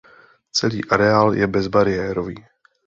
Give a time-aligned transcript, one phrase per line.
[0.51, 2.45] Celý areál je bezbariérový.